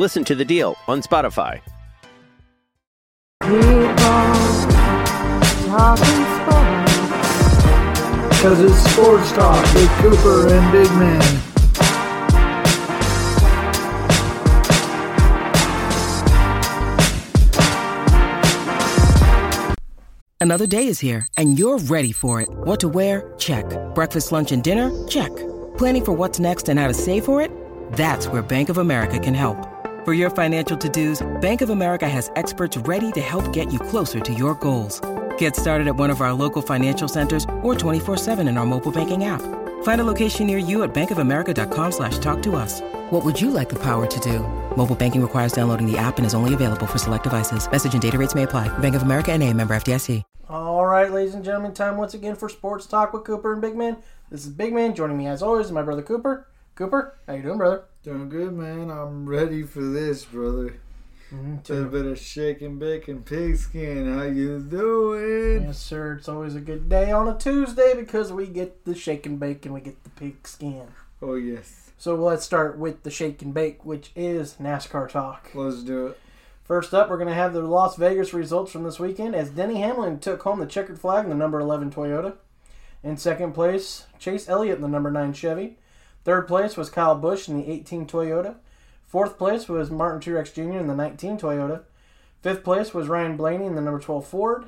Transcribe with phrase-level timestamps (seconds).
[0.00, 1.60] Listen to The Deal on Spotify.
[8.30, 11.42] Because it's Sports Talk with Cooper and Big Man.
[20.40, 22.48] Another day is here, and you're ready for it.
[22.50, 23.34] What to wear?
[23.38, 23.64] Check.
[23.96, 25.08] Breakfast, lunch, and dinner?
[25.08, 25.34] Check.
[25.76, 27.50] Planning for what's next and how to save for it?
[27.94, 29.77] That's where Bank of America can help.
[30.08, 34.20] For your financial to-dos, Bank of America has experts ready to help get you closer
[34.20, 35.02] to your goals.
[35.36, 39.24] Get started at one of our local financial centers or 24-7 in our mobile banking
[39.24, 39.42] app.
[39.82, 42.80] Find a location near you at bankofamerica.com slash talk to us.
[43.10, 44.38] What would you like the power to do?
[44.76, 47.70] Mobile banking requires downloading the app and is only available for select devices.
[47.70, 48.66] Message and data rates may apply.
[48.78, 50.22] Bank of America and a member FDIC.
[50.48, 53.76] All right, ladies and gentlemen, time once again for Sports Talk with Cooper and Big
[53.76, 53.98] Man.
[54.30, 54.94] This is Big Man.
[54.94, 56.46] Joining me as always is my brother Cooper.
[56.78, 57.82] Cooper, how you doing, brother?
[58.04, 58.88] Doing good, man.
[58.88, 60.76] I'm ready for this, brother.
[61.34, 61.56] Mm-hmm.
[61.72, 64.14] A little bit of shake and bake and pigskin.
[64.16, 65.64] How you doing?
[65.64, 66.12] Yes, sir.
[66.12, 69.66] It's always a good day on a Tuesday because we get the shake and bake
[69.66, 70.86] and we get the pig skin.
[71.20, 71.90] Oh, yes.
[71.98, 75.50] So let's start with the shake and bake, which is NASCAR talk.
[75.54, 76.20] Let's do it.
[76.62, 79.80] First up, we're going to have the Las Vegas results from this weekend as Denny
[79.80, 82.36] Hamlin took home the checkered flag in the number 11 Toyota.
[83.02, 85.76] In second place, Chase Elliott in the number 9 Chevy.
[86.28, 88.56] Third place was Kyle Busch in the 18 Toyota.
[89.06, 90.76] Fourth place was Martin Truex Jr.
[90.76, 91.84] in the 19 Toyota.
[92.42, 94.66] Fifth place was Ryan Blaney in the number 12 Ford.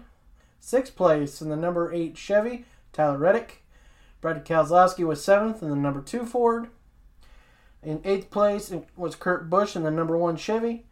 [0.59, 3.63] Sixth place in the number 8 Chevy, Tyler Reddick.
[4.23, 6.69] Brad Keselowski was seventh in the number 2 Ford.
[7.83, 10.87] In eighth place was Kurt Busch in the number 1 Chevy.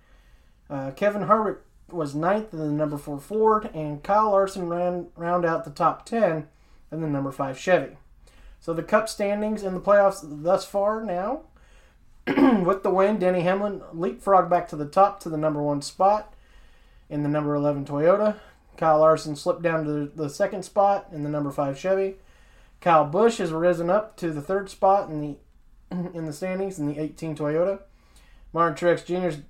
[0.68, 3.70] Uh, Kevin Harvick was ninth in the number 4 Ford.
[3.72, 6.46] And Kyle Larson ran round out the top 10
[6.92, 7.96] in the number 5 Chevy.
[8.60, 11.42] So the Cup standings in the playoffs thus far now.
[12.26, 16.34] with the win, Denny Hamlin leapfrogged back to the top to the number one spot
[17.08, 18.36] in the number 11 Toyota.
[18.76, 22.16] Kyle Larson slipped down to the second spot in the number five Chevy.
[22.80, 25.36] Kyle Busch has risen up to the third spot in the
[25.90, 27.80] in the standings in the 18 Toyota.
[28.52, 29.30] Martin Truex Jr.
[29.30, 29.42] 's,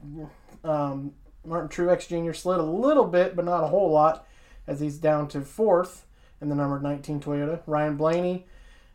[0.65, 1.15] Um,
[1.45, 2.33] Martin Truex Jr.
[2.33, 4.27] slid a little bit, but not a whole lot,
[4.67, 6.05] as he's down to fourth
[6.41, 7.61] in the number 19 Toyota.
[7.67, 8.47] Ryan Blaney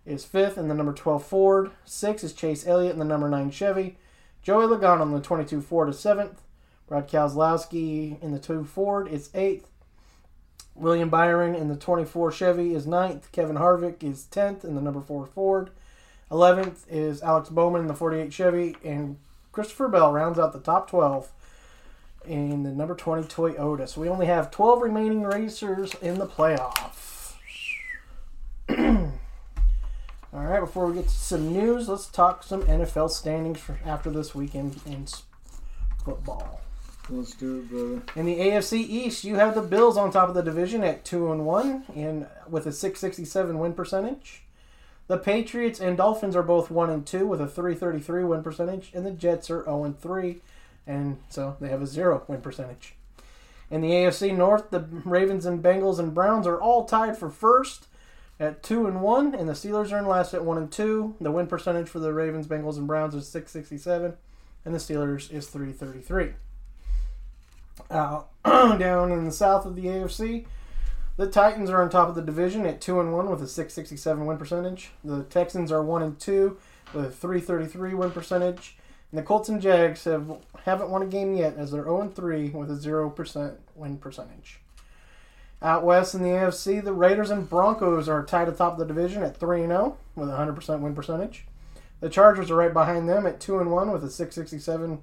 [0.05, 1.71] is fifth in the number 12 Ford.
[1.85, 3.97] Sixth is Chase Elliott in the number 9 Chevy.
[4.41, 6.41] Joey Logano in the 22 Ford is seventh.
[6.87, 9.69] Brad Keselowski in the 2 Ford is eighth.
[10.75, 13.31] William Byron in the 24 Chevy is ninth.
[13.31, 15.69] Kevin Harvick is 10th in the number 4 Ford.
[16.31, 18.75] 11th is Alex Bowman in the 48 Chevy.
[18.83, 19.17] And
[19.51, 21.31] Christopher Bell rounds out the top 12
[22.25, 23.87] in the number 20 Toyota.
[23.87, 27.12] So we only have 12 remaining racers in the playoffs.
[30.35, 34.09] All right, before we get to some news, let's talk some NFL standings for after
[34.09, 35.05] this weekend in
[36.03, 36.59] football.
[37.07, 38.01] Let's do it, brother.
[38.15, 41.31] In the AFC East, you have the Bills on top of the division at two
[41.31, 44.41] and one, and with a 667 win percentage.
[45.05, 49.05] The Patriots and Dolphins are both one and two with a 333 win percentage, and
[49.05, 50.41] the Jets are 0 and three,
[50.87, 52.95] and so they have a zero win percentage.
[53.69, 57.85] In the AFC North, the Ravens and Bengals and Browns are all tied for first
[58.43, 61.15] at two and one, and the Steelers are in last at one and two.
[61.21, 64.15] The win percentage for the Ravens, Bengals, and Browns is 667,
[64.65, 66.33] and the Steelers is 333.
[67.89, 68.23] Uh,
[68.77, 70.45] down in the south of the AFC,
[71.15, 74.25] the Titans are on top of the division at two and one with a 667
[74.25, 74.91] win percentage.
[75.03, 76.57] The Texans are one and two
[76.93, 78.77] with a 333 win percentage.
[79.11, 82.15] And the Colts and Jags have haven't won a game yet as they're 0 and
[82.15, 84.59] 3 with a 0% win percentage.
[85.63, 89.37] Out west in the AFC, the Raiders and Broncos are tied atop the division at
[89.37, 91.45] 3 and 0 with a 100% win percentage.
[92.01, 95.01] The Chargers are right behind them at two and one with a 667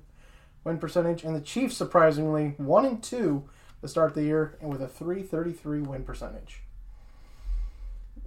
[0.63, 3.49] win percentage, and the Chiefs surprisingly one and two
[3.81, 6.61] to start the year and with a 333 win percentage.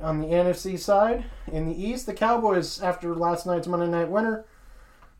[0.02, 4.46] On the NFC side, in the East, the Cowboys, after last night's Monday night winner,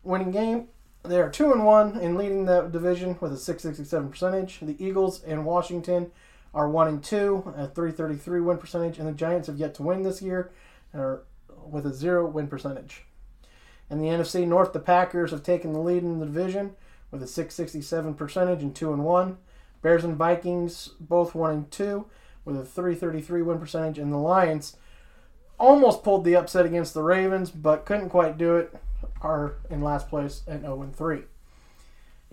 [0.02, 0.66] winning game,
[1.04, 4.58] they are two and one and leading the division with a 667 percentage.
[4.60, 6.10] The Eagles and Washington
[6.54, 10.02] are one and two at 333 win percentage, and the Giants have yet to win
[10.02, 10.52] this year
[10.92, 11.24] and are
[11.66, 13.04] with a zero win percentage.
[13.90, 16.76] In the NFC North, the Packers have taken the lead in the division
[17.10, 19.38] with a 667 percentage and two and one.
[19.82, 22.06] Bears and Vikings both one and two
[22.44, 24.76] with a 333 win percentage, and the Lions
[25.58, 28.74] almost pulled the upset against the Ravens, but couldn't quite do it.
[29.20, 31.22] Are in last place at 0 and 3.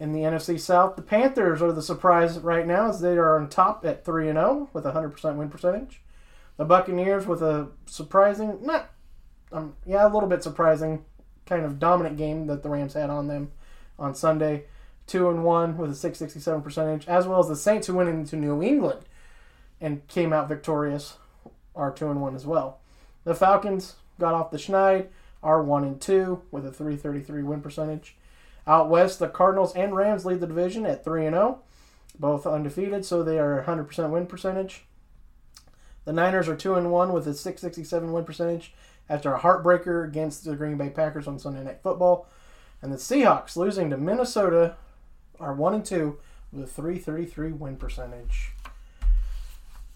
[0.02, 3.48] In the NFC South, the Panthers are the surprise right now as they are on
[3.48, 6.02] top at 3 and 0 with a 100% win percentage.
[6.58, 8.90] The Buccaneers with a surprising, not,
[9.52, 11.06] um, yeah, a little bit surprising,
[11.46, 13.52] kind of dominant game that the Rams had on them
[14.00, 14.64] on Sunday,
[15.06, 18.36] 2 and 1 with a 667 percentage, as well as the Saints who went into
[18.36, 19.02] New England
[19.80, 21.20] and came out victorious,
[21.76, 22.80] are 2 and 1 as well.
[23.24, 25.10] The Falcons got off the schneid,
[25.44, 28.16] are 1 and 2 with a 333 win percentage.
[28.68, 31.60] Out west, the Cardinals and Rams lead the division at 3 and 0,
[32.20, 34.86] both undefeated, so they are 100% win percentage.
[36.06, 38.74] The Niners are 2 and 1 with a 667 win percentage
[39.10, 42.28] after a heartbreaker against the Green Bay Packers on Sunday Night Football.
[42.82, 44.76] And the Seahawks losing to Minnesota
[45.40, 46.18] are 1 and 2
[46.52, 48.52] with a 333 win percentage.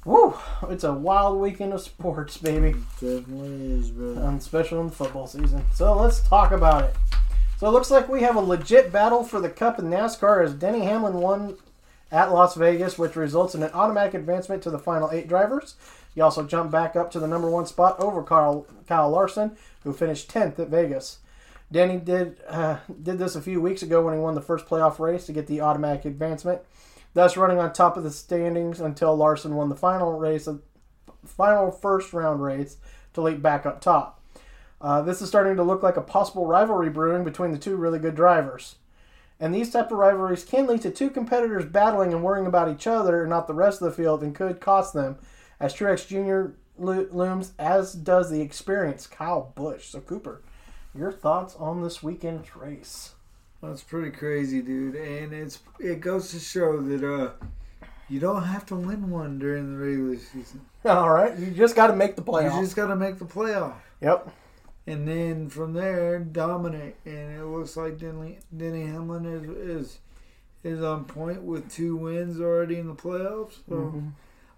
[0.05, 0.35] Woo!
[0.69, 2.75] It's a wild weekend of sports, baby.
[2.99, 4.21] Definitely is, brother.
[4.23, 5.65] Um, especially in the football season.
[5.73, 6.95] So let's talk about it.
[7.57, 10.53] So it looks like we have a legit battle for the cup in NASCAR as
[10.53, 11.57] Denny Hamlin won
[12.11, 15.75] at Las Vegas, which results in an automatic advancement to the final eight drivers.
[16.13, 19.93] He also jumped back up to the number one spot over Kyle, Kyle Larson, who
[19.93, 21.19] finished 10th at Vegas.
[21.71, 24.99] Denny did uh, did this a few weeks ago when he won the first playoff
[24.99, 26.61] race to get the automatic advancement,
[27.13, 30.47] thus running on top of the standings until Larson won the final race,
[31.25, 32.77] final first round race
[33.13, 34.14] to leap back up top.
[34.85, 37.97] Uh, this is starting to look like a possible rivalry brewing between the two really
[37.97, 38.75] good drivers.
[39.39, 42.85] And these type of rivalries can lead to two competitors battling and worrying about each
[42.85, 45.17] other and not the rest of the field and could cost them,
[45.59, 46.53] as Truex Jr.
[46.77, 49.85] lo- looms, as does the experienced Kyle Busch.
[49.85, 50.43] So, Cooper,
[50.93, 53.15] your thoughts on this weekend's race?
[53.63, 54.93] That's pretty crazy, dude.
[54.93, 57.31] And it's it goes to show that uh,
[58.07, 60.61] you don't have to win one during the regular season.
[60.85, 62.55] All right, you just got to make the playoff.
[62.55, 63.73] You just got to make the playoff.
[64.01, 64.31] Yep.
[64.87, 66.95] And then from there, dominate.
[67.05, 69.99] And it looks like Denny, Denny Hamlin is, is
[70.63, 73.57] is on point with two wins already in the playoffs.
[73.69, 74.11] So, Mhm.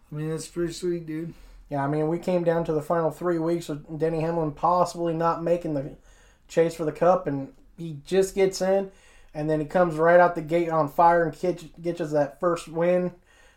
[0.10, 1.34] I mean, that's pretty sweet, dude.
[1.70, 5.14] Yeah, I mean, we came down to the final three weeks with Denny Hamlin possibly
[5.14, 5.96] not making the
[6.48, 8.90] chase for the cup, and he just gets in,
[9.34, 12.40] and then he comes right out the gate on fire and gets, gets us that
[12.40, 13.12] first win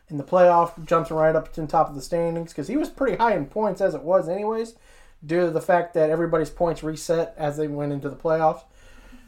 [0.09, 2.89] in the playoff, jumps right up to the top of the standings because he was
[2.89, 4.75] pretty high in points as it was, anyways,
[5.25, 8.63] due to the fact that everybody's points reset as they went into the playoffs.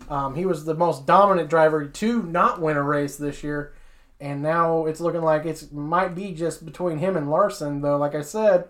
[0.08, 3.72] Um, he was the most dominant driver to not win a race this year,
[4.20, 7.82] and now it's looking like it might be just between him and Larson.
[7.82, 8.68] Though, like I said,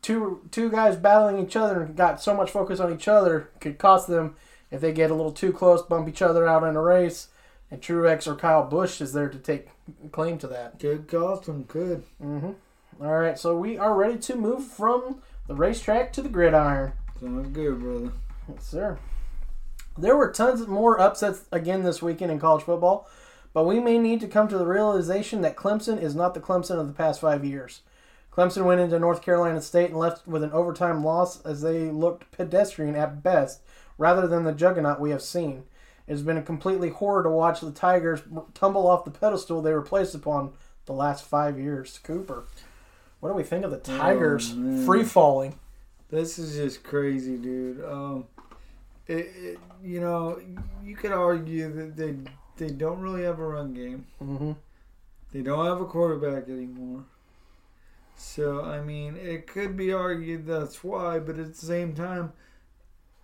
[0.00, 3.78] two two guys battling each other and got so much focus on each other could
[3.78, 4.36] cost them
[4.70, 7.28] if they get a little too close, bump each other out in a race.
[7.70, 9.68] And Truex or Kyle Busch is there to take
[10.12, 10.78] claim to that.
[10.78, 12.04] Good cost him, good.
[12.22, 12.50] Mm-hmm.
[13.00, 16.92] All right, so we are ready to move from the racetrack to the gridiron.
[17.20, 18.12] Sounds good, brother.
[18.48, 18.98] Yes, sir.
[19.96, 23.08] There were tons more upsets again this weekend in college football,
[23.52, 26.80] but we may need to come to the realization that Clemson is not the Clemson
[26.80, 27.82] of the past five years.
[28.32, 32.32] Clemson went into North Carolina State and left with an overtime loss as they looked
[32.32, 33.60] pedestrian at best,
[33.96, 35.62] rather than the juggernaut we have seen.
[36.08, 38.22] It has been a completely horror to watch the Tigers
[38.52, 40.54] tumble off the pedestal they were placed upon
[40.86, 42.00] the last five years.
[42.02, 42.44] Cooper,
[43.24, 45.58] what do we think of the Tigers Oh, free falling?
[46.10, 47.82] This is just crazy, dude.
[47.82, 48.26] Um,
[49.06, 50.38] it, it, you know,
[50.84, 52.16] you could argue that they
[52.58, 54.04] they don't really have a run game.
[54.22, 54.52] Mm-hmm.
[55.32, 57.06] They don't have a quarterback anymore.
[58.14, 62.34] So I mean, it could be argued that's why, but at the same time,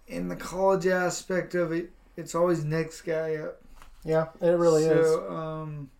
[0.07, 3.61] in the college aspect of it, it's always next guy up.
[4.03, 5.31] Yeah, it really so, is.
[5.31, 5.91] um,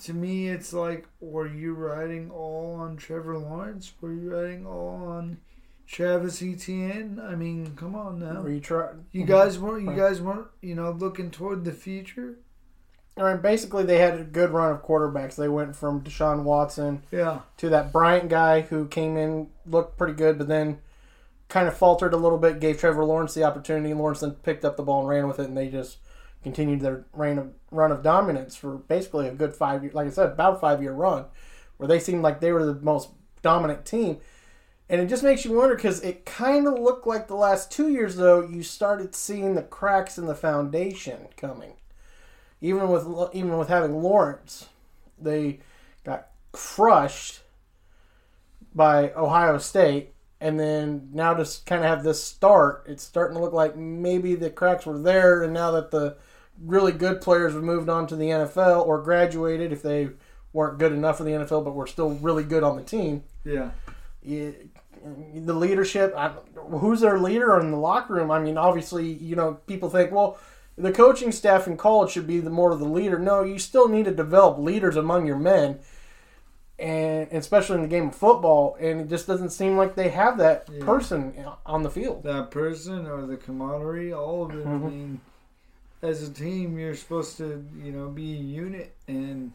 [0.00, 3.92] to me, it's like, were you riding all on Trevor Lawrence?
[4.00, 5.38] Were you riding all on
[5.86, 7.20] Travis Etienne?
[7.22, 8.42] I mean, come on now.
[8.42, 9.60] Were you try- You guys mhm.
[9.60, 9.84] weren't.
[9.84, 10.46] You guys weren't.
[10.60, 12.36] You know, looking toward the future.
[13.16, 15.34] I mean, basically, they had a good run of quarterbacks.
[15.34, 17.40] They went from Deshaun Watson Yeah.
[17.58, 20.78] to that Bryant guy who came in, looked pretty good, but then
[21.48, 23.92] kind of faltered a little bit, gave Trevor Lawrence the opportunity.
[23.92, 25.98] Lawrence then picked up the ball and ran with it, and they just
[26.42, 30.10] continued their reign of, run of dominance for basically a good five year, like I
[30.10, 31.26] said, about five year run,
[31.76, 33.10] where they seemed like they were the most
[33.42, 34.18] dominant team.
[34.88, 37.88] And it just makes you wonder because it kind of looked like the last two
[37.88, 41.74] years, though, you started seeing the cracks in the foundation coming.
[42.60, 44.68] Even with even with having Lawrence,
[45.18, 45.60] they
[46.04, 47.40] got crushed
[48.74, 52.84] by Ohio State, and then now just kind of have this start.
[52.88, 56.16] It's starting to look like maybe the cracks were there, and now that the
[56.64, 60.10] really good players have moved on to the NFL or graduated, if they
[60.52, 63.70] weren't good enough for the NFL but were still really good on the team, Yeah.
[64.22, 64.54] you,
[65.34, 66.12] the leadership.
[66.16, 66.28] I,
[66.70, 68.30] who's their leader in the locker room?
[68.30, 70.36] I mean, obviously, you know, people think, well,
[70.76, 73.18] the coaching staff in college should be the more of the leader.
[73.18, 75.78] No, you still need to develop leaders among your men,
[76.78, 78.76] and especially in the game of football.
[78.80, 80.84] And it just doesn't seem like they have that Yeah.
[80.84, 81.34] person
[81.66, 82.22] on the field.
[82.24, 84.66] That person or the camaraderie, all of it.
[84.66, 84.82] I Mhm.
[84.84, 85.20] mean,
[86.02, 89.52] as a team, you're supposed to, you know, be a unit, and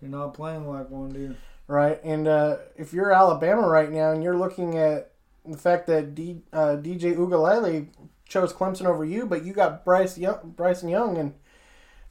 [0.00, 1.36] you're not playing like one, dude.
[1.66, 2.02] right?
[2.04, 5.12] And uh, if you're Alabama right now and you're looking at
[5.44, 7.88] the fact that D, uh, DJ Uiagalelei
[8.28, 11.34] chose Clemson over you, but you got Bryce Young, Bryson Young, and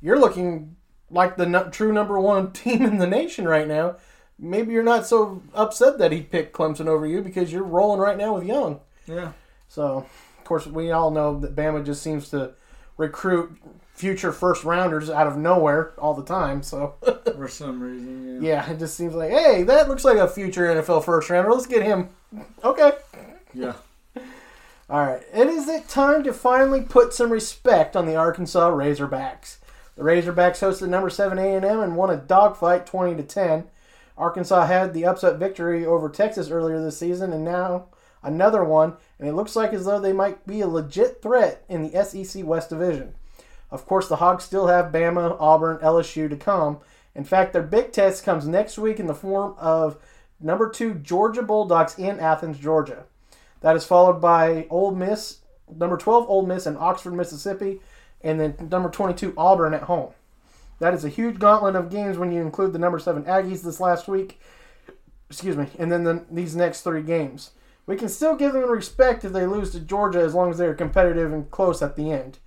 [0.01, 0.75] you're looking
[1.09, 3.98] like the nu- true number one team in the nation right now.
[4.38, 8.17] Maybe you're not so upset that he picked Clemson over you because you're rolling right
[8.17, 8.79] now with Young.
[9.05, 9.33] Yeah.
[9.67, 10.05] So,
[10.38, 12.53] of course, we all know that Bama just seems to
[13.00, 13.58] recruit
[13.94, 16.62] future first rounders out of nowhere all the time.
[16.62, 16.96] So.
[17.36, 18.65] For some reason, yeah.
[18.68, 21.51] Yeah, it just seems like, hey, that looks like a future NFL first rounder.
[21.51, 22.10] Let's get him.
[22.63, 22.91] Okay.
[23.53, 23.74] Yeah.
[24.89, 25.22] All right.
[25.34, 29.58] It is it time to finally put some respect on the Arkansas Razorbacks.
[29.96, 33.65] The Razorbacks hosted number seven A and M and won a dogfight, twenty to ten.
[34.18, 37.88] Arkansas had the upset victory over Texas earlier this season, and now
[38.24, 38.96] another one.
[39.18, 42.46] And it looks like as though they might be a legit threat in the SEC
[42.46, 43.14] West Division.
[43.72, 46.80] Of course, the Hogs still have Bama, Auburn, LSU to come.
[47.16, 49.98] In fact, their big test comes next week in the form of
[50.40, 53.04] number two Georgia Bulldogs in Athens, Georgia.
[53.62, 55.40] That is followed by Ole Miss,
[55.74, 57.82] number 12 Ole Miss in Oxford, Mississippi,
[58.22, 60.14] and then number 22 Auburn at home.
[60.80, 63.80] That is a huge gauntlet of games when you include the number 7 Aggies this
[63.80, 64.40] last week.
[65.30, 65.68] Excuse me.
[65.78, 67.52] And then the, these next three games.
[67.89, 70.67] We can still give them respect if they lose to Georgia as long as they
[70.67, 72.38] are competitive and close at the end.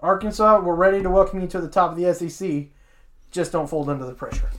[0.00, 2.64] Arkansas, we're ready to welcome you to the top of the SEC.
[3.30, 4.50] Just don't fold under the pressure.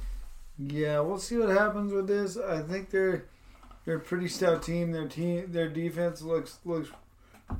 [0.57, 2.37] Yeah, we'll see what happens with this.
[2.37, 3.25] I think they're
[3.83, 4.93] they're a pretty stout team.
[4.93, 6.87] Their team, their defense looks looks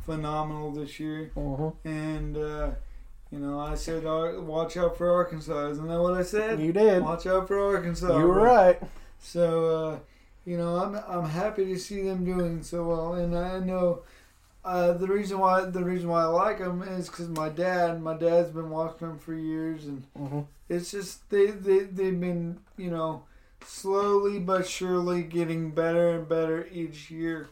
[0.05, 1.31] phenomenal this year.
[1.35, 1.73] Mhm.
[1.83, 2.71] And uh,
[3.29, 6.61] you know, I said, "Ar- watch out for Arkansas." Isn't that what I said?
[6.61, 7.03] You did.
[7.03, 8.17] Watch out for Arkansas.
[8.17, 8.81] You were right.
[9.19, 9.99] So, uh,
[10.49, 14.01] you know, I'm I'm happy to see them doing so well, and I know
[14.65, 18.15] uh, the reason why the reason why I like them is because my dad, my
[18.17, 20.45] dad's been watching them for years, and Mhm.
[20.67, 23.23] it's just they they they've been you know
[23.65, 27.49] slowly but surely getting better and better each year,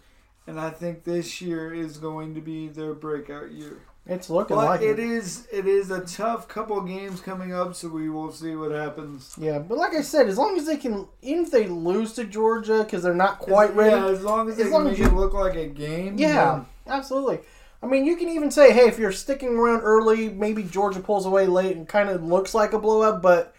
[0.47, 3.77] and I think this year is going to be their breakout year.
[4.09, 7.89] It's looking But like it is it is a tough couple games coming up, so
[7.89, 9.35] we will see what happens.
[9.37, 12.23] Yeah, but like I said, as long as they can, even if they lose to
[12.23, 13.95] Georgia because they're not quite ready.
[13.95, 15.67] Yeah, as long as they as can long make as it you- look like a
[15.67, 16.15] game.
[16.17, 17.39] Yeah, then- absolutely.
[17.83, 21.25] I mean, you can even say, hey, if you're sticking around early, maybe Georgia pulls
[21.27, 23.21] away late and kind of looks like a blowout.
[23.21, 23.53] But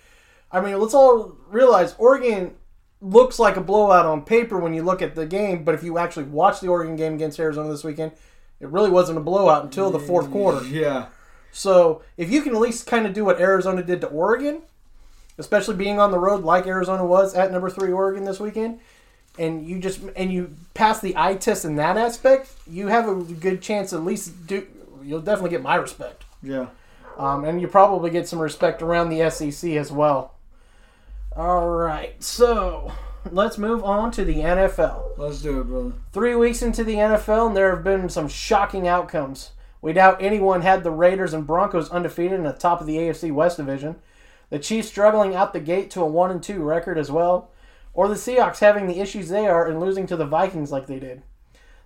[0.50, 2.54] I mean, let's all realize Oregon
[3.00, 5.62] looks like a blowout on paper when you look at the game.
[5.62, 8.12] But if you actually watch the Oregon game against Arizona this weekend,
[8.60, 10.64] it really wasn't a blowout until the fourth quarter.
[10.66, 11.06] Yeah.
[11.52, 14.62] So if you can at least kind of do what Arizona did to Oregon,
[15.38, 18.80] especially being on the road like Arizona was at number three Oregon this weekend,
[19.38, 23.14] and you just and you pass the eye test in that aspect, you have a
[23.14, 24.66] good chance at least do.
[25.02, 26.66] You'll definitely get my respect, Yeah.
[27.16, 30.34] um, and you probably get some respect around the SEC as well.
[31.36, 32.92] All right, so
[33.32, 35.18] let's move on to the NFL.
[35.18, 35.92] Let's do it, brother.
[36.12, 39.52] Three weeks into the NFL, and there have been some shocking outcomes.
[39.80, 43.32] We doubt anyone had the Raiders and Broncos undefeated in the top of the AFC
[43.32, 43.96] West division,
[44.50, 47.50] the Chiefs struggling out the gate to a one and two record as well,
[47.94, 50.98] or the Seahawks having the issues they are and losing to the Vikings like they
[50.98, 51.22] did.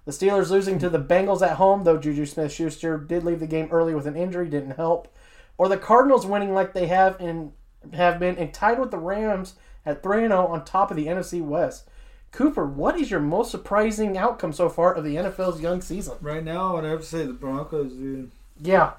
[0.05, 3.69] The Steelers losing to the Bengals at home, though Juju Smith-Schuster did leave the game
[3.71, 5.15] early with an injury, didn't help,
[5.59, 7.53] or the Cardinals winning like they have and
[7.93, 11.43] have been and tied with the Rams at 3 0 on top of the NFC
[11.43, 11.89] West.
[12.31, 16.15] Cooper, what is your most surprising outcome so far of the NFL's young season?
[16.21, 18.31] Right now, I would have to say the Broncos, dude.
[18.61, 18.93] Yeah.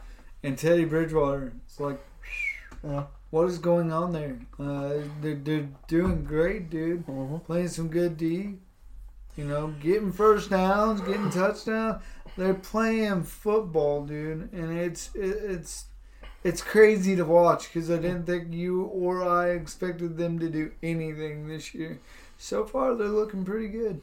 [0.44, 1.54] And Teddy Bridgewater.
[1.66, 2.00] It's like,
[2.84, 3.06] Yeah.
[3.32, 4.38] what is going on there?
[4.60, 7.08] Uh, they're, they're doing great, dude.
[7.08, 7.38] Mm-hmm.
[7.38, 8.56] Playing some good D.
[9.36, 12.04] You know, getting first downs, getting touchdowns.
[12.38, 15.86] They're playing football, dude, and it's it, it's
[16.44, 20.72] it's crazy to watch because I didn't think you or I expected them to do
[20.82, 22.00] anything this year.
[22.38, 24.02] So far, they're looking pretty good.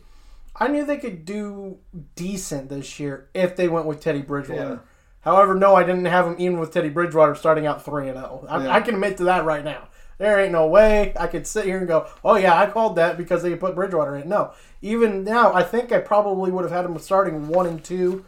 [0.57, 1.79] I knew they could do
[2.17, 4.63] decent this year if they went with Teddy Bridgewater.
[4.63, 4.79] Yeah.
[5.21, 8.47] However, no, I didn't have them even with Teddy Bridgewater starting out three and zero.
[8.49, 8.75] I, Yeah.
[8.75, 9.89] I can admit to that right now.
[10.19, 13.17] There ain't no way I could sit here and go, "Oh yeah, I called that
[13.17, 16.85] because they put Bridgewater in." No, even now, I think I probably would have had
[16.85, 18.25] them starting one and two.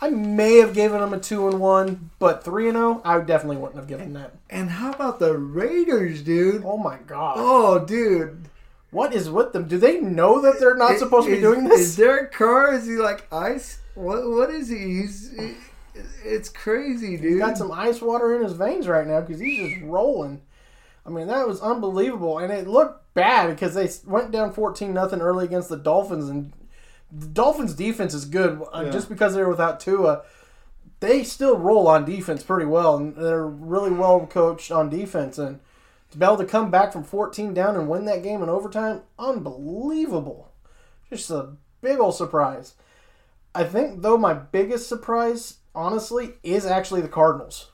[0.00, 3.56] I may have given them a two and one, but three and zero, I definitely
[3.56, 4.34] wouldn't have given that.
[4.48, 6.62] And how about the Raiders, dude?
[6.64, 7.34] Oh my god!
[7.38, 8.48] Oh, dude.
[8.90, 9.68] What is with them?
[9.68, 11.80] Do they know that they're not Is- supposed to be doing this?
[11.80, 11.96] Is?
[11.96, 12.72] Derek Carr?
[12.74, 13.80] Is he like ice?
[13.94, 14.26] What?
[14.28, 14.78] What is he?
[14.78, 15.30] He's.
[15.36, 15.54] he-
[16.24, 17.32] it's crazy, dude.
[17.32, 20.42] He's got some ice water in his veins right now because he's just rolling.
[21.04, 25.20] I mean, that was unbelievable, and it looked bad because they went down fourteen nothing
[25.20, 26.52] early against the Dolphins, and
[27.32, 28.60] Dolphins' defense is good.
[28.72, 28.90] Uh, Yeah.
[28.90, 30.22] Just because they're without Tua,
[31.00, 35.38] they still roll on defense pretty well, and they're really well coached on defense.
[35.38, 35.60] And
[36.10, 39.02] to be able to come back from fourteen down and win that game in overtime,
[39.18, 40.50] unbelievable.
[41.10, 41.50] Just a
[41.80, 42.74] big old surprise.
[43.54, 47.70] I think though my biggest surprise, honestly, is actually the Cardinals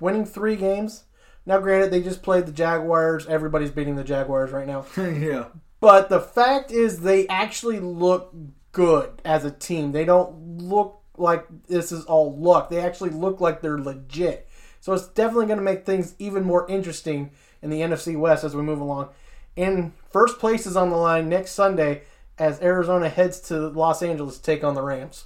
[0.00, 1.04] winning three games.
[1.46, 3.26] Now, granted, they just played the Jaguars.
[3.26, 4.84] Everybody's beating the Jaguars right now.
[4.96, 5.46] yeah.
[5.80, 8.34] But the fact is, they actually look
[8.72, 9.92] good as a team.
[9.92, 12.70] They don't look like this is all luck.
[12.70, 14.48] They actually look like they're legit.
[14.80, 18.56] So it's definitely going to make things even more interesting in the NFC West as
[18.56, 19.10] we move along.
[19.56, 22.02] And first place is on the line next Sunday
[22.38, 25.24] as Arizona heads to Los Angeles to take on the Rams.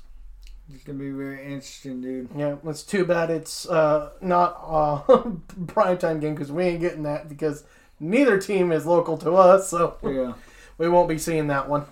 [0.72, 2.30] It's gonna be very interesting, dude.
[2.34, 4.58] Yeah, it's too bad it's uh, not
[5.08, 5.20] a
[5.66, 7.64] primetime game because we ain't getting that because
[8.00, 10.32] neither team is local to us, so Yeah.
[10.78, 11.84] we won't be seeing that one.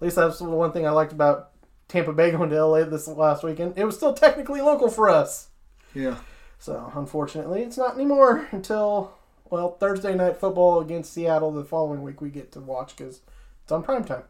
[0.00, 1.50] At least that's the one thing I liked about
[1.88, 3.74] Tampa Bay going to LA this last weekend.
[3.76, 5.48] It was still technically local for us.
[5.94, 6.18] Yeah.
[6.58, 9.12] So unfortunately, it's not anymore until
[9.50, 13.22] well Thursday night football against Seattle the following week we get to watch because
[13.62, 14.24] it's on primetime.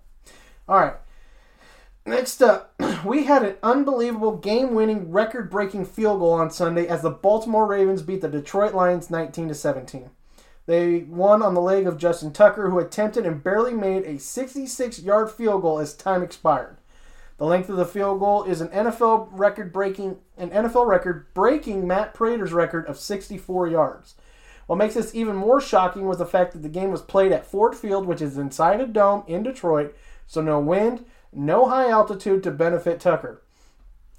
[0.68, 0.94] All right.
[2.06, 7.66] Next up, we had an unbelievable game-winning, record-breaking field goal on Sunday as the Baltimore
[7.66, 10.08] Ravens beat the Detroit Lions 19 to 17.
[10.68, 15.30] They won on the leg of Justin Tucker, who attempted and barely made a 66-yard
[15.30, 16.76] field goal as time expired.
[17.38, 21.86] The length of the field goal is an NFL record breaking an NFL record breaking
[21.86, 24.14] Matt Prater's record of 64 yards.
[24.66, 27.46] What makes this even more shocking was the fact that the game was played at
[27.46, 32.42] Ford Field, which is inside a dome in Detroit, so no wind, no high altitude
[32.42, 33.40] to benefit Tucker.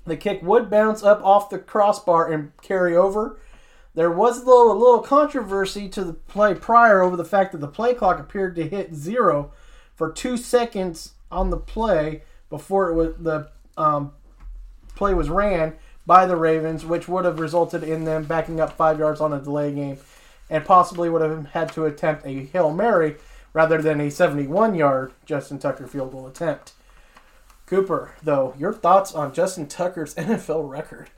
[0.06, 3.40] The kick would bounce up off the crossbar and carry over.
[3.96, 7.94] There was a little, controversy to the play prior over the fact that the play
[7.94, 9.52] clock appeared to hit zero
[9.96, 14.14] for two seconds on the play before it was the um,
[14.96, 15.76] play was ran
[16.06, 19.40] by the Ravens, which would have resulted in them backing up five yards on a
[19.40, 19.98] delay game,
[20.50, 23.16] and possibly would have had to attempt a hail mary
[23.54, 26.74] rather than a 71-yard Justin Tucker field goal attempt.
[27.66, 31.10] Cooper, though, your thoughts on Justin Tucker's NFL record?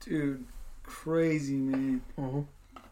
[0.00, 0.44] Dude,
[0.90, 2.02] crazy man.
[2.18, 2.46] Mhm.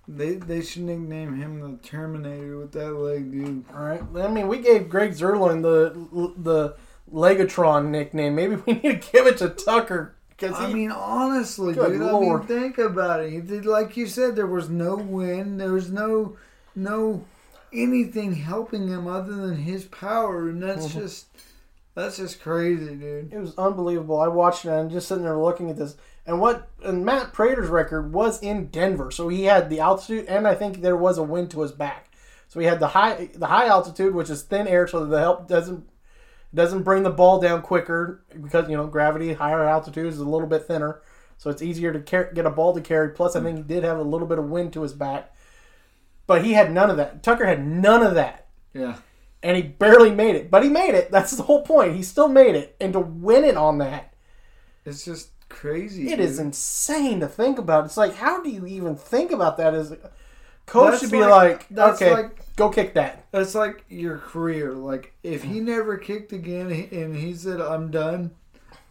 [0.06, 3.64] They they should nickname him the Terminator with that leg, dude.
[3.74, 4.02] All right.
[4.16, 6.76] I mean, we gave Greg Zuerlein the the
[7.12, 8.34] Legatron nickname.
[8.34, 11.84] Maybe we need to give it to Tucker because I mean, honestly, dude.
[11.84, 11.88] I
[12.20, 13.64] mean, think about it.
[13.66, 15.60] Like you said, there was no wind.
[15.60, 16.36] There was no
[16.74, 17.24] no
[17.72, 20.92] anything helping him other than his power, and that's Mhm.
[21.00, 21.26] just
[21.94, 23.32] that's just crazy, dude.
[23.32, 24.20] It was unbelievable.
[24.20, 25.96] I watched it and I'm just sitting there looking at this.
[26.28, 30.46] And what and Matt Prater's record was in Denver, so he had the altitude, and
[30.46, 32.12] I think there was a wind to his back.
[32.48, 35.48] So he had the high the high altitude, which is thin air, so the help
[35.48, 35.88] doesn't
[36.54, 40.46] doesn't bring the ball down quicker because you know gravity higher altitude is a little
[40.46, 41.00] bit thinner,
[41.38, 43.08] so it's easier to car- get a ball to carry.
[43.08, 45.34] Plus, I think he did have a little bit of wind to his back,
[46.26, 47.22] but he had none of that.
[47.22, 48.96] Tucker had none of that Yeah.
[49.42, 50.50] and he barely made it.
[50.50, 51.10] But he made it.
[51.10, 51.96] That's the whole point.
[51.96, 54.12] He still made it, and to win it on that,
[54.84, 56.08] It's just crazy.
[56.08, 56.20] it dude.
[56.20, 57.84] is insane to think about.
[57.84, 59.74] It's like, how do you even think about that?
[59.74, 59.94] As
[60.66, 63.24] coach That's should be like- like, that's okay, like- go kick that.
[63.30, 64.72] That's like your career.
[64.74, 68.32] Like if he never kicked again and he said I'm done,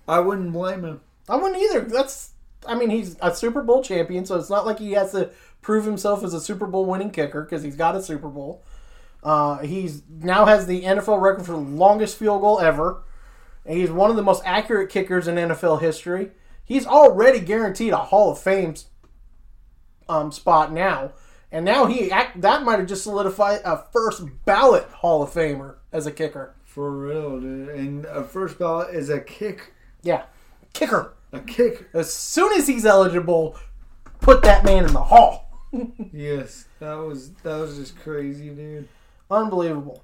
[0.07, 1.01] I wouldn't blame him.
[1.29, 1.81] I wouldn't either.
[1.81, 2.31] That's,
[2.65, 5.29] I mean, he's a Super Bowl champion, so it's not like he has to
[5.61, 8.63] prove himself as a Super Bowl winning kicker because he's got a Super Bowl.
[9.21, 13.03] Uh, he's now has the NFL record for the longest field goal ever.
[13.65, 16.31] And he's one of the most accurate kickers in NFL history.
[16.67, 18.75] He's already guaranteed a Hall of Fame
[20.09, 21.13] um, spot now,
[21.49, 25.75] and now he act, that might have just solidified a first ballot Hall of Famer
[25.93, 26.55] as a kicker.
[26.65, 27.69] For real, dude.
[27.69, 29.73] And a first ballot is a kick.
[30.03, 30.23] Yeah,
[30.73, 31.13] kicker.
[31.31, 31.87] A kick.
[31.93, 33.57] As soon as he's eligible,
[34.19, 35.45] put that man in the hall.
[36.13, 38.87] Yes, that was that was just crazy, dude.
[39.29, 40.01] Unbelievable.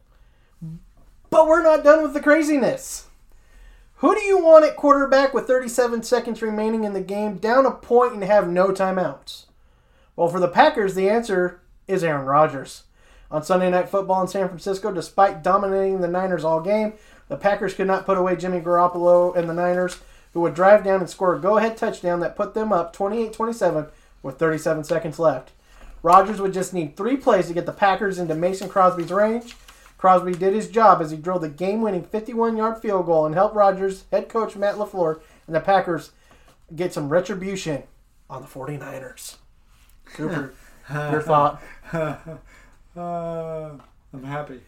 [1.30, 3.08] But we're not done with the craziness.
[4.03, 7.71] Who do you want at quarterback with 37 seconds remaining in the game, down a
[7.71, 9.45] point, and have no timeouts?
[10.17, 12.83] Well, for the Packers, the answer is Aaron Rodgers.
[13.31, 16.91] On Sunday Night Football in San Francisco, despite dominating the Niners all game,
[17.29, 20.01] the Packers could not put away Jimmy Garoppolo and the Niners,
[20.33, 23.31] who would drive down and score a go ahead touchdown that put them up 28
[23.31, 23.85] 27
[24.21, 25.51] with 37 seconds left.
[26.01, 29.55] Rodgers would just need three plays to get the Packers into Mason Crosby's range.
[30.03, 33.33] Crosby did his job as he drilled the game winning 51 yard field goal and
[33.33, 36.11] helped Rodgers, head coach Matt LaFleur, and the Packers
[36.75, 37.83] get some retribution
[38.29, 39.37] on the 49ers.
[40.03, 40.53] Cooper,
[40.93, 41.63] your thought?
[42.95, 43.71] Uh,
[44.13, 44.59] I'm happy.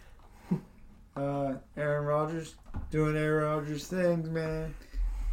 [1.16, 2.56] Uh, Aaron Rodgers
[2.90, 4.74] doing Aaron Rodgers things, man.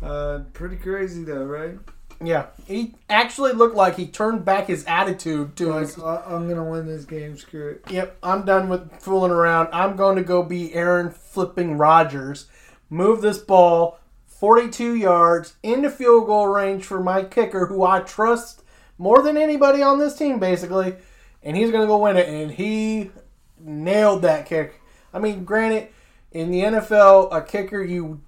[0.03, 1.79] Uh, pretty crazy though, right?
[2.25, 5.99] Yeah, he actually looked like he turned back his attitude to Like his.
[5.99, 7.37] I- I'm gonna win this game.
[7.37, 7.85] Screw it.
[7.91, 9.69] Yep, I'm done with fooling around.
[9.73, 12.47] I'm going to go be Aaron flipping Rodgers.
[12.91, 18.63] Move this ball 42 yards into field goal range for my kicker, who I trust
[18.99, 20.95] more than anybody on this team, basically.
[21.43, 22.29] And he's going to go win it.
[22.29, 23.11] And he
[23.59, 24.81] nailed that kick.
[25.15, 25.89] I mean, granted,
[26.33, 28.21] in the NFL, a kicker you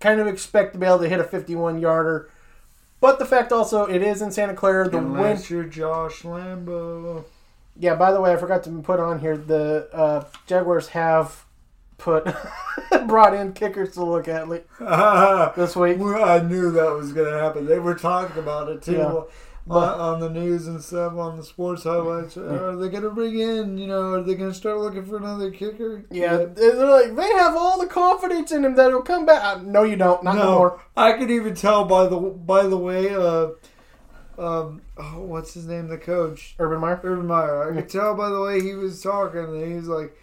[0.00, 2.30] kind of expect to be able to hit a 51 yarder.
[3.00, 4.88] But the fact also, it is in Santa Clara.
[4.88, 7.24] The Unless you're Josh Lambo.
[7.78, 11.44] yeah, by the way, I forgot to put on here the uh, Jaguars have
[11.96, 12.26] put
[13.06, 14.68] brought in kickers to look at like,
[15.56, 15.98] this week.
[16.00, 17.66] I knew that was gonna happen.
[17.66, 18.92] They were talking about it too.
[18.92, 19.20] Yeah.
[19.70, 23.38] On, on the news and stuff, on the sports highlights, are they going to bring
[23.38, 23.76] in?
[23.76, 26.04] You know, are they going to start looking for another kicker?
[26.10, 29.42] Yeah, they're like they have all the confidence in him that he'll come back.
[29.44, 30.22] Uh, No, you don't.
[30.24, 30.82] Not no more.
[30.96, 33.14] I could even tell by the by the way.
[33.14, 33.48] Uh,
[34.38, 35.88] um, oh, what's his name?
[35.88, 37.00] The coach, Urban Meyer.
[37.02, 37.70] Urban Meyer.
[37.70, 39.52] I could tell by the way he was talking.
[39.52, 40.16] that He was like,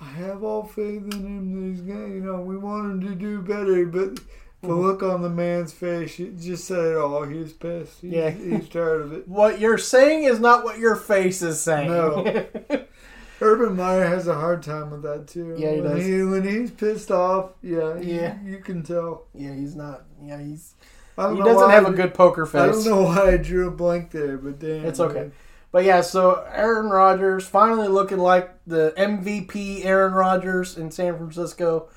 [0.00, 1.54] "I have all faith in him.
[1.54, 4.20] that He's gonna, you know, we want him to do better." But
[4.62, 7.24] the look on the man's face it just said oh, it all.
[7.24, 8.00] He was pissed.
[8.00, 8.30] He's, Yeah.
[8.30, 9.28] he's tired of it.
[9.28, 11.88] What you're saying is not what your face is saying.
[11.88, 12.46] No.
[13.40, 15.56] Urban Meyer has a hard time with that too.
[15.58, 16.06] Yeah, he when does.
[16.06, 18.36] He, when he's pissed off, yeah, you- Yeah.
[18.44, 19.24] you, can tell.
[19.34, 20.04] yeah, he's not.
[20.22, 20.74] Yeah, he's
[21.18, 22.60] I don't he know doesn't have I- a good poker face.
[22.60, 25.14] I don't know why I drew a blank there, but damn, It's okay.
[25.14, 25.32] man.
[25.72, 31.88] But yeah, so Aaron Rodgers finally looking like the MVP Aaron Rodgers in San Francisco.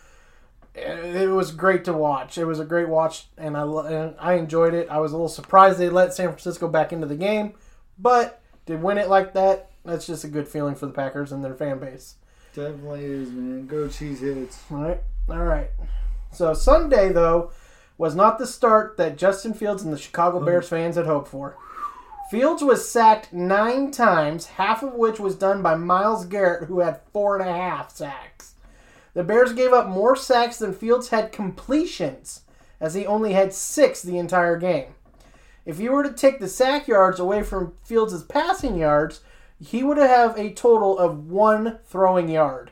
[0.75, 2.37] It was great to watch.
[2.37, 4.89] It was a great watch, and I and I enjoyed it.
[4.89, 7.53] I was a little surprised they let San Francisco back into the game,
[7.97, 11.43] but to win it like that, that's just a good feeling for the Packers and
[11.43, 12.15] their fan base.
[12.53, 13.67] Definitely is, man.
[13.67, 14.57] Go Cheeseheads.
[14.69, 15.69] All right, all right.
[16.31, 17.51] So Sunday though
[17.97, 21.57] was not the start that Justin Fields and the Chicago Bears fans had hoped for.
[22.29, 26.99] Fields was sacked nine times, half of which was done by Myles Garrett, who had
[27.13, 28.54] four and a half sacks.
[29.15, 32.41] The Bears gave up more sacks than Fields had completions,
[32.81, 34.93] as he only had six the entire game.
[35.65, 39.21] If you were to take the sack yards away from Fields' passing yards,
[39.59, 42.71] he would have a total of one throwing yard.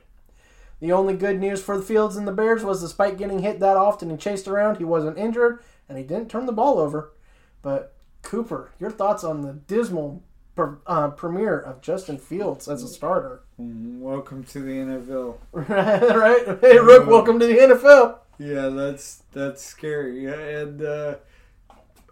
[0.82, 3.78] The only good news for the Fields and the Bears was despite getting hit that
[3.78, 7.14] often and chased around, he wasn't injured and he didn't turn the ball over.
[7.62, 10.22] But Cooper, your thoughts on the dismal
[10.56, 13.44] per, uh, premiere of Justin Fields as a starter?
[13.58, 15.38] Welcome to the NFL.
[15.54, 16.58] right?
[16.62, 18.18] Hey, Rook, welcome to the NFL.
[18.40, 20.24] Yeah, that's that's scary.
[20.24, 21.16] Yeah, And uh,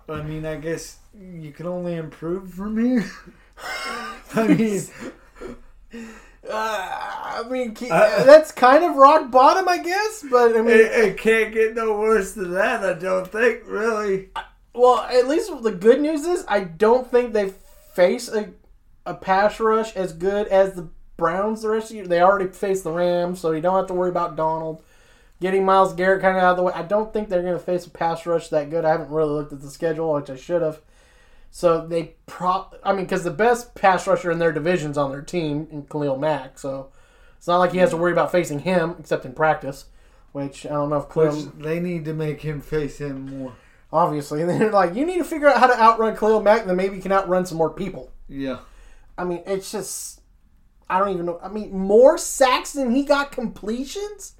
[0.07, 3.09] I mean, I guess you can only improve from here.
[4.35, 4.81] I mean,
[6.47, 10.23] Uh, I mean, ke- that's kind of rock bottom, I guess.
[10.29, 12.83] But I mean, it, it can't get no worse than that.
[12.85, 14.29] I don't think, really.
[14.75, 17.53] Well, at least the good news is I don't think they
[17.95, 18.51] face a,
[19.05, 20.87] a pass rush as good as the
[21.21, 22.07] Browns the rest of the year.
[22.07, 24.81] They already faced the Rams, so you don't have to worry about Donald.
[25.39, 26.73] Getting Myles Garrett kind of out of the way.
[26.73, 28.85] I don't think they're going to face a pass rush that good.
[28.85, 30.81] I haven't really looked at the schedule, which I should have.
[31.51, 32.67] So they pro.
[32.83, 36.17] I mean, because the best pass rusher in their division's on their team, in Khalil
[36.17, 36.57] Mack.
[36.57, 36.89] So
[37.37, 39.85] it's not like he has to worry about facing him, except in practice.
[40.31, 41.35] Which I don't know if Khalil.
[41.35, 43.53] Which they need to make him face him more.
[43.93, 46.69] Obviously, and they're like, you need to figure out how to outrun Khalil Mack, and
[46.69, 48.11] then maybe you can outrun some more people.
[48.29, 48.59] Yeah.
[49.17, 50.20] I mean, it's just,
[50.91, 51.39] I don't even know.
[51.41, 54.35] I mean, more sacks than he got completions.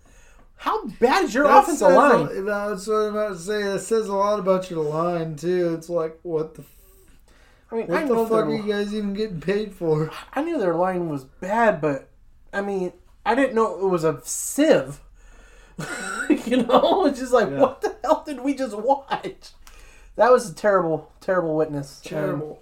[0.57, 2.45] How bad is your That offensive says a- line?
[2.45, 3.63] that's what I'm about to say.
[3.63, 5.73] That says a lot about your line too.
[5.73, 6.63] It's like, what the,
[7.71, 10.11] I mean, what I the fuck are you guys even getting paid for?
[10.33, 12.09] I knew their line was bad, but
[12.53, 12.93] I mean,
[13.25, 14.99] I didn't know it was a sieve.
[16.45, 17.59] you know, it's just like, Yeah.
[17.61, 19.51] what the hell did we just watch?
[20.17, 22.01] That was a terrible, terrible witness.
[22.05, 22.60] Um, terrible.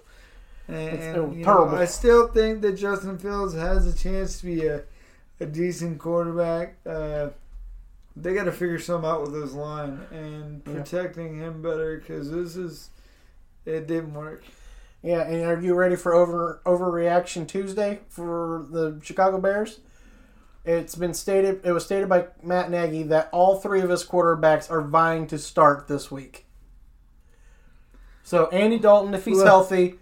[0.72, 4.82] And, and, know, I still think that Justin Fields has a chance to be a,
[5.40, 6.76] a decent quarterback.
[6.86, 7.30] Uh,
[8.16, 10.74] they got to figure something out with his line and Yeah.
[10.74, 12.90] protecting him better because this is
[13.64, 14.42] it didn't work.
[15.02, 19.80] Yeah, and are you ready for over overreaction Tuesday for the Chicago Bears?
[20.64, 21.60] It's been stated.
[21.64, 25.38] It was stated by Matt Nagy that all three of his quarterbacks are vying to
[25.38, 26.44] start this week.
[28.22, 29.98] So Andy Dalton, if he's Well- healthy,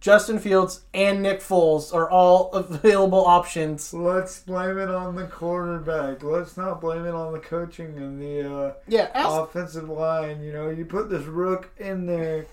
[0.00, 3.92] Justin Fields and Nick Foles are all available options.
[3.92, 6.22] Let's blame it on the quarterback.
[6.22, 10.42] Let's not blame it on the coaching and the uh, Yeah, ask, offensive line.
[10.42, 12.46] You know, you put this rook in there,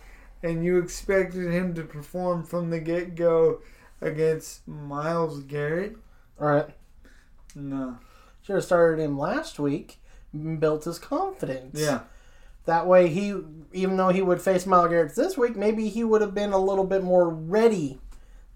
[0.44, 3.62] and you expected him to perform from the get go
[4.02, 5.96] against Myles Garrett.
[6.40, 6.70] all right.
[7.56, 7.98] No.
[8.44, 10.00] Should have started him last week.
[10.34, 11.80] and Built his confidence.
[11.80, 12.02] Yeah.
[12.68, 13.34] That way, he,
[13.72, 16.60] even though he would face Myles Garrett this week, maybe he would have been a
[16.60, 18.00] little bit more ready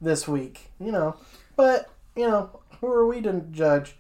[0.02, 0.70] this week.
[0.80, 1.16] You know,
[1.56, 3.96] but you know, who are we to judge?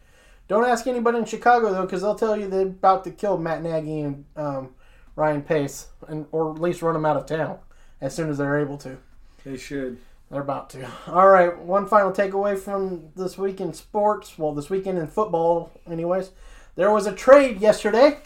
[0.49, 3.63] Don't ask anybody in Chicago though, because they'll tell you they're about to kill Matt
[3.63, 4.75] Nagy and um,
[5.15, 7.59] Ryan Pace, and or at least run them out of town
[8.01, 8.97] as soon as they're able to.
[9.45, 9.97] They should.
[10.29, 10.89] They're about to.
[11.07, 14.37] All right, one final takeaway from this week in sports.
[14.37, 16.31] Well, this weekend in football, anyways.
[16.75, 18.17] There was a trade yesterday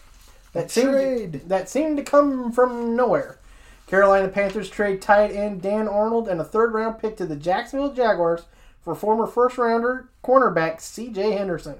[0.55, 1.41] that seemed trade.
[1.47, 3.39] that seemed to come from nowhere.
[3.87, 7.93] Carolina Panthers trade tight end Dan Arnold and a third round pick to the Jacksonville
[7.93, 8.43] Jaguars
[8.81, 11.31] for former first rounder cornerback C.J.
[11.31, 11.75] Henderson.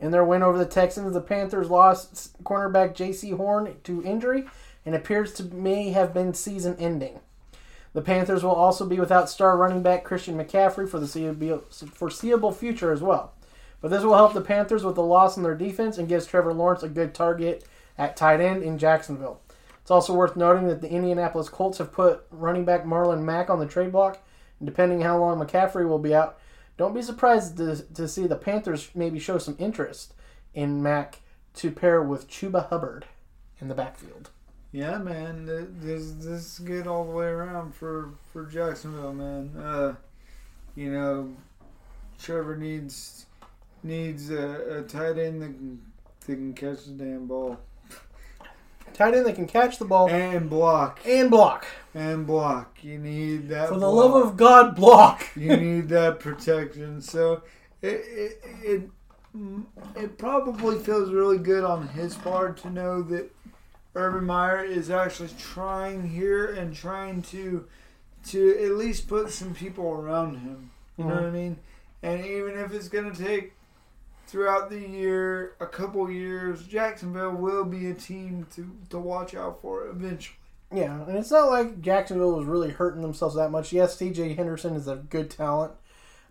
[0.00, 4.46] In their win over the Texans, the Panthers lost cornerback Jaycee Horn to injury
[4.86, 7.20] and appears to may have been season ending.
[7.92, 12.52] The Panthers will also be without star running back Christian McCaffrey for the foreseeable- foreseeable
[12.52, 13.32] future as well.
[13.80, 16.52] But this will help the Panthers with the loss in their defense and gives Trevor
[16.52, 17.64] Lawrence a good target
[17.98, 19.40] at tight end in Jacksonville.
[19.82, 23.58] It's also worth noting that the Indianapolis Colts have put running back Marlon Mack on
[23.58, 24.22] the trade block.
[24.60, 26.38] And depending how long McCaffrey will be out,
[26.76, 30.14] don't be surprised to, to see the Panthers maybe show some interest
[30.54, 31.20] in Mack
[31.54, 33.06] to pair with Chuba Hubbard
[33.60, 34.30] in the backfield.
[34.72, 35.46] Yeah, man.
[35.80, 39.56] This this is good all the way around for for Jacksonville, man.
[39.56, 39.94] Uh,
[40.76, 41.34] you know,
[42.20, 43.24] Trevor needs
[43.82, 45.80] needs a, a tight end that can,
[46.26, 47.58] that can catch the damn ball
[48.94, 51.66] Tight end that can catch the ball and block and block.
[51.94, 52.78] and block.
[52.82, 54.12] You need that For the block.
[54.12, 55.28] love of God, block.
[55.36, 57.00] you need that protection.
[57.00, 57.42] So
[57.82, 58.90] it it, it
[59.96, 63.30] it probably feels really good on his part to know that
[63.94, 67.66] Urban Meyer is actually trying here and trying to
[68.26, 70.70] to at least put some people around him.
[70.96, 71.24] You know mm-hmm.
[71.24, 71.58] what I mean?
[72.02, 73.52] And even if it's going to take
[74.28, 79.60] throughout the year, a couple years, Jacksonville will be a team to to watch out
[79.60, 80.36] for eventually.
[80.72, 83.72] Yeah, and it's not like Jacksonville was really hurting themselves that much.
[83.72, 84.34] Yes, T.J.
[84.34, 85.72] Henderson is a good talent,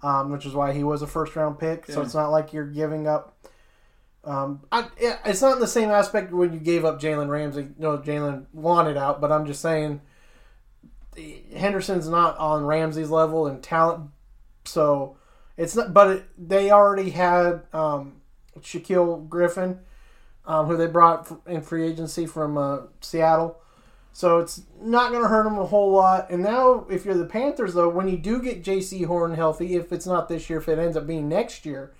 [0.03, 1.88] um, which is why he was a first round pick.
[1.88, 3.36] So it's not like you're giving up.
[4.23, 4.89] Um, I,
[5.25, 7.62] it's not in the same aspect when you gave up Jalen Ramsey.
[7.62, 10.01] You No, Jalen wanted out, but I'm just saying
[11.55, 14.12] Henderson's not on Ramsey's level in talent.
[14.65, 15.17] So
[15.57, 15.93] it's not.
[15.93, 18.21] But it, they already had um,
[18.59, 19.79] Shaquille Griffin,
[20.45, 23.59] um, who they brought in free agency from uh, Seattle.
[24.13, 26.31] So it's not going to hurt them a whole lot.
[26.31, 29.91] And now, if you're the Panthers, though, when you do get Jaycee Horn healthy, if
[29.91, 31.93] it's not this year, if it ends up being next year,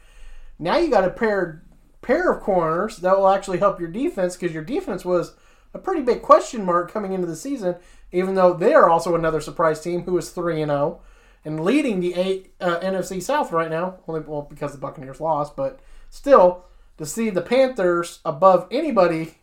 [0.58, 1.64] now you got a pair
[2.02, 5.36] pair of corners that will actually help your defense because your defense was
[5.74, 7.76] a pretty big question mark coming into the season.
[8.12, 11.02] Even though they are also another surprise team who is three and zero
[11.48, 13.96] and leading the eight, uh, NFC South right now.
[14.06, 15.80] Only well because the Buccaneers lost, but
[16.10, 16.66] still
[16.98, 19.36] to see the Panthers above anybody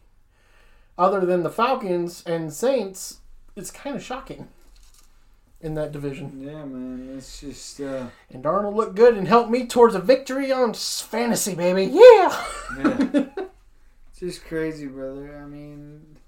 [0.99, 3.21] other than the Falcons and Saints,
[3.57, 4.49] it's kind of shocking
[5.62, 6.43] in that division.
[6.43, 7.14] Yeah, man.
[7.17, 11.55] It's just uh, And Darnold looked good and helped me towards a victory on fantasy,
[11.55, 11.85] baby.
[11.87, 12.45] Yeah.
[12.77, 13.25] Yeah.
[14.11, 15.40] it's just crazy, brother.
[15.43, 16.19] I mean,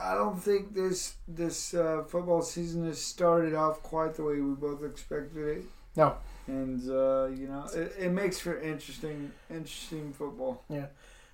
[0.00, 4.54] I don't think this this uh, football season has started off quite the way we
[4.54, 5.64] both expected it,
[5.96, 6.16] No.
[6.46, 10.62] and uh, you know, it, it makes for interesting interesting football.
[10.68, 10.86] Yeah,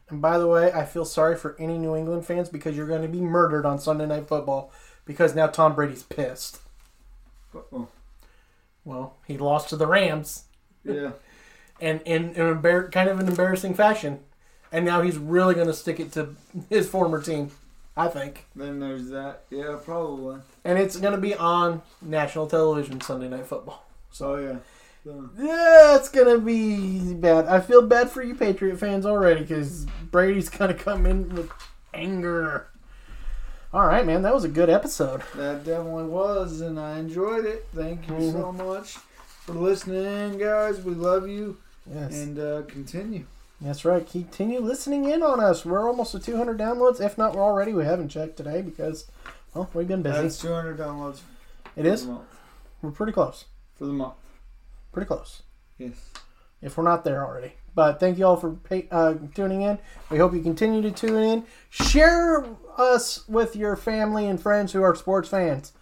[0.09, 3.03] and by the way, I feel sorry for any New England fans because you're going
[3.03, 4.71] to be murdered on Sunday Night Football
[5.05, 6.59] because now Tom Brady's pissed.
[7.55, 7.89] Uh-oh.
[8.85, 10.45] Well, he lost to the Rams
[10.85, 11.13] Yeah,
[11.81, 14.21] and in an embar- kind of an embarrassing fashion.
[14.73, 16.35] And now he's really going to stick it to
[16.69, 17.53] his former team,
[17.97, 18.47] I think.
[18.57, 19.45] then there's that.
[19.51, 20.41] Yeah, probably.
[20.65, 23.85] And it's going to be on national television Sunday Night Football.
[24.11, 24.57] So yeah,
[25.05, 25.31] So.
[25.37, 27.47] Yeah, it's gonna be bad.
[27.47, 31.51] I feel bad for you Patriot fans already because Brady's gonna come in with
[31.93, 32.69] anger.
[33.73, 35.23] All right, man, that was a good episode.
[35.35, 37.67] That definitely was, and I enjoyed it.
[37.75, 40.81] Thank you so much for listening guys.
[40.81, 41.57] We love you,
[41.93, 43.27] Yes, and uh, continue.
[43.65, 44.07] That's right.
[44.09, 45.65] Continue listening in on us.
[45.65, 47.01] We're almost at 200 downloads.
[47.01, 47.73] If not, we're already.
[47.73, 49.07] We haven't checked today because,
[49.55, 50.23] well, we've been busy.
[50.23, 51.21] That's 200 downloads.
[51.77, 52.07] it is.
[52.83, 53.47] We're pretty close.
[53.77, 54.15] For the month.
[54.93, 55.43] Pretty close.
[55.79, 56.11] Yes.
[56.63, 57.55] if we're not there already.
[57.75, 59.79] But thank you all for pay, uh, tuning in.
[60.09, 61.45] We hope you continue to tune in.
[61.71, 62.47] Share
[62.79, 65.73] us with your family and friends who are sports fans.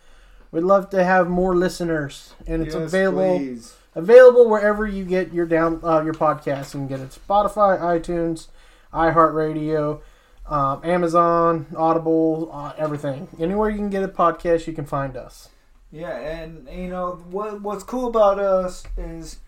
[0.50, 3.74] We'd love to have more listeners, and it's Yes, available please.
[3.94, 6.74] Available wherever you get your down uh, your podcast.
[6.74, 8.48] You can get it Spotify, iTunes,
[8.92, 10.00] iHeartRadio,
[10.46, 13.28] um, Amazon, Audible, uh, everything.
[13.38, 15.48] Anywhere you can get a podcast, you can find us.
[15.90, 17.60] Yeah, and you know what?
[17.60, 19.38] What's cool about us is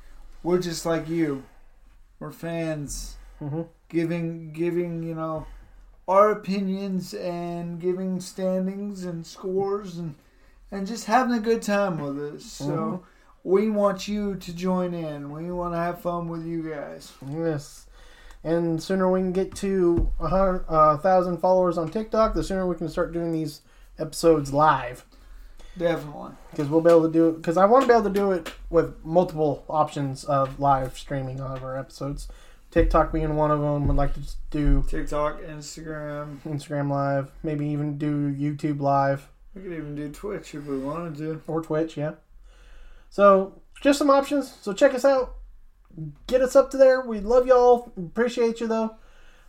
[0.42, 1.44] we're just like you.
[2.18, 3.66] We're fans, Mhm.
[3.88, 5.46] giving giving you know
[6.06, 10.14] our opinions and giving standings and scores and
[10.70, 12.44] and just having a good time with us.
[12.44, 13.02] So
[13.44, 15.30] we want you to join in.
[15.30, 17.12] We want to have fun with you guys.
[17.30, 17.86] Yes.
[18.42, 22.42] And the sooner we can get to a hundred, uh, thousand followers on TikTok, the
[22.42, 23.60] sooner we can start doing these
[23.98, 25.04] episodes live.
[25.78, 26.32] Definitely.
[26.50, 27.32] Because we'll be able to do it.
[27.36, 31.40] Because I want to be able to do it with multiple options of live streaming
[31.40, 32.28] of our episodes.
[32.70, 33.86] TikTok being one of them.
[33.88, 36.38] Would like to just do TikTok, Instagram.
[36.40, 41.16] Instagram live, maybe even do YouTube live We could even do Twitch if we wanted
[41.18, 41.42] to.
[41.46, 41.96] or Twitch.
[41.96, 42.12] Yeah.
[43.14, 44.52] So just some options.
[44.60, 45.36] So check us out.
[46.26, 47.00] Get us up to there.
[47.02, 47.92] We love y'all.
[47.96, 48.96] Appreciate you though.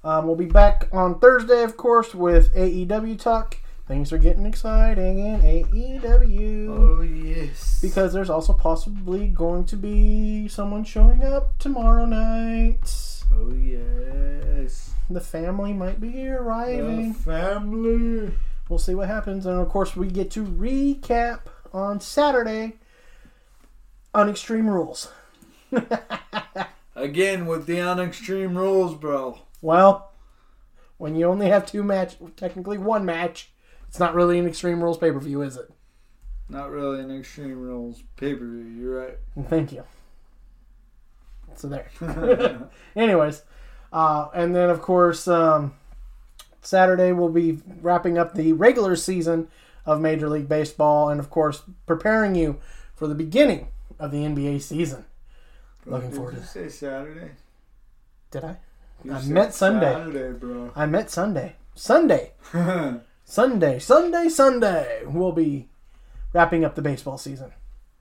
[0.03, 3.57] Um, we'll be back on Thursday, of course, with AEW talk.
[3.87, 7.79] Things are getting exciting in AEW Oh yes.
[7.81, 12.87] because there's also possibly going to be someone showing up tomorrow night.
[13.33, 14.91] Oh yes.
[15.09, 17.13] The family might be arriving.
[17.13, 18.31] The family.
[18.69, 21.39] We'll see what happens, and of course, we get to recap
[21.73, 22.77] on Saturday
[24.15, 25.09] on Extreme Rules.
[26.95, 29.39] Again with the on extreme rules, bro.
[29.61, 30.13] Well,
[30.97, 33.51] when you only have two match, technically one match,
[33.87, 35.69] it's not really an Extreme Rules pay per view, is it?
[36.47, 38.63] Not really an extreme rules pay per view.
[38.63, 39.17] You're right.
[39.49, 39.83] Thank you.
[41.55, 41.89] So there.
[42.95, 43.43] Anyways,
[43.91, 45.73] uh, and then of course um,
[46.61, 49.49] Saturday we'll be wrapping up the regular season
[49.85, 52.59] of Major League Baseball, and of course preparing you
[52.95, 53.67] for the beginning
[53.99, 55.05] of the NBA season.
[55.85, 56.47] Looking Did forward you to.
[56.47, 57.31] say Saturday?
[58.31, 58.57] Did I?
[59.03, 59.93] You I meant Sunday.
[59.93, 60.71] Saturday, bro.
[60.75, 61.55] I meant Sunday.
[61.75, 62.31] Sunday.
[63.25, 63.79] Sunday.
[63.79, 64.29] Sunday.
[64.29, 65.01] Sunday.
[65.05, 65.67] We'll be
[66.33, 67.51] wrapping up the baseball season,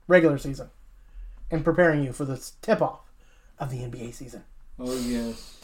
[0.07, 0.69] regular season,
[1.51, 3.01] and preparing you for the tip off
[3.59, 4.43] of the NBA season.
[4.79, 5.59] oh yes.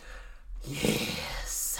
[0.63, 1.79] yes.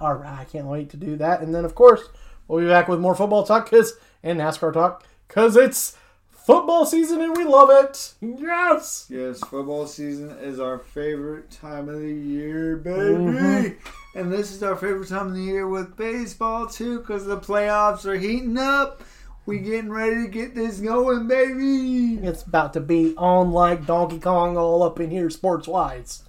[0.00, 1.42] All right, I can't wait to do that.
[1.42, 2.08] And then, of course,
[2.48, 5.96] we'll be back with more football talk cause, and NASCAR talk because it's
[6.44, 8.14] football season and we love it.
[8.20, 9.06] Yes.
[9.08, 12.98] Yes, football season is our favorite time of the year, baby.
[12.98, 14.18] Mm-hmm.
[14.18, 18.04] And this is our favorite time of the year with baseball too, because the playoffs
[18.04, 19.02] are heating up.
[19.44, 22.24] We getting ready to get this going, baby.
[22.24, 26.22] It's about to be on like Donkey Kong all up in here, sports wise.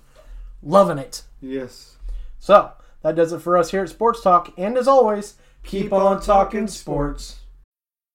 [0.64, 1.24] Loving it.
[1.40, 1.98] Yes.
[2.40, 2.72] So,
[3.04, 4.54] that does it for us here at Sports Talk.
[4.58, 7.40] And as always, keep, on, talking sports.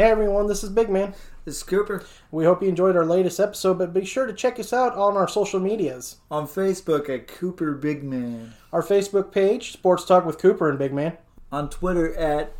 [0.00, 1.12] Hey everyone, this is Big Man.
[1.44, 4.58] This is Cooper We hope you enjoyed our latest episode, but be sure to check
[4.58, 6.16] us out on our social medias.
[6.30, 10.94] on Facebook at Cooper Big Man, Our Facebook page, Sports Talk with Cooper and Big
[10.94, 11.18] Man.
[11.52, 12.54] on Twitter at